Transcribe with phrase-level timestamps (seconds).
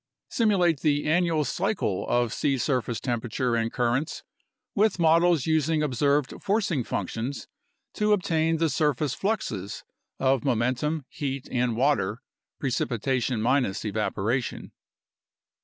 [0.31, 4.23] Simulate the annual cycle of sea surface temperature and currents
[4.73, 7.47] with models using observed forcing functions
[7.93, 9.83] to obtain the surface fluxes
[10.19, 12.23] of momentum, heat, and water
[12.57, 14.71] (precipitation minus evaporation).